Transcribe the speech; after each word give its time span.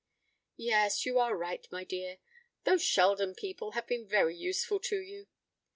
"Yes, 0.57 1.05
you 1.05 1.19
are 1.19 1.37
right, 1.37 1.67
my 1.71 1.83
dear. 1.83 2.17
Those 2.63 2.81
Sheldon 2.83 3.35
people 3.35 3.73
have 3.73 3.85
been 3.85 4.07
very 4.07 4.35
useful 4.35 4.79
to 4.79 4.99
you. 4.99 5.27